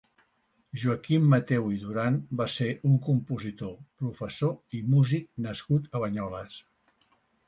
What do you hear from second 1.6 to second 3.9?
i Duran va ser un compositor,